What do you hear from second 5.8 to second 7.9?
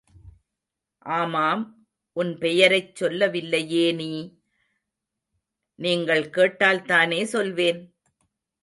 நீங்கள் கேட்டால்தானே சொல்வேன்?...